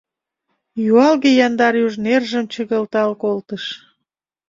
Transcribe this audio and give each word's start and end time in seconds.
Юалге 0.91 1.31
яндар 1.45 1.73
юж 1.85 1.93
нержым 2.05 2.45
чыгылтал 2.53 3.11
колтыш. 3.21 3.63